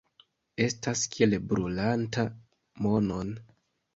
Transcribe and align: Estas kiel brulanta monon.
Estas 0.63 1.01
kiel 1.15 1.35
brulanta 1.51 2.25
monon. 2.87 3.31